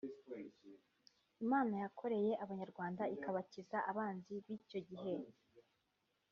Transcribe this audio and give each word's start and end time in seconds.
Imana 1.43 1.73
yarokoye 1.81 2.31
Abanyarwanda 2.43 3.03
ikabakiza 3.15 3.77
abanzi 3.91 4.33
b’icyo 4.45 4.79
gihe 4.89 5.13